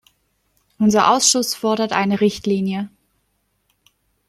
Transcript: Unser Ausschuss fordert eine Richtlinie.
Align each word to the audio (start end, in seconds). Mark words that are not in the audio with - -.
Unser 0.79 1.11
Ausschuss 1.11 1.53
fordert 1.53 1.91
eine 1.93 2.21
Richtlinie. 2.21 2.89